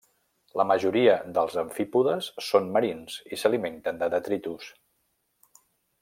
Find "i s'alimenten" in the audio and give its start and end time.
3.37-4.01